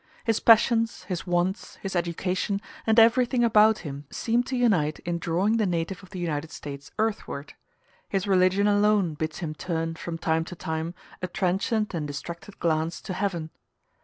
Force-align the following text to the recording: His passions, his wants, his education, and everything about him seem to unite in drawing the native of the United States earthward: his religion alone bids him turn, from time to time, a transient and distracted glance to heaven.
His 0.23 0.39
passions, 0.39 1.03
his 1.03 1.27
wants, 1.27 1.75
his 1.75 1.95
education, 1.95 2.59
and 2.87 2.97
everything 2.99 3.43
about 3.43 3.77
him 3.85 4.07
seem 4.09 4.41
to 4.45 4.57
unite 4.57 4.97
in 5.01 5.19
drawing 5.19 5.57
the 5.57 5.67
native 5.67 6.01
of 6.01 6.09
the 6.09 6.17
United 6.17 6.49
States 6.49 6.89
earthward: 6.97 7.53
his 8.09 8.25
religion 8.25 8.65
alone 8.65 9.13
bids 9.13 9.37
him 9.45 9.53
turn, 9.53 9.93
from 9.93 10.17
time 10.17 10.43
to 10.45 10.55
time, 10.55 10.95
a 11.21 11.27
transient 11.27 11.93
and 11.93 12.07
distracted 12.07 12.57
glance 12.59 12.99
to 13.01 13.13
heaven. 13.13 13.51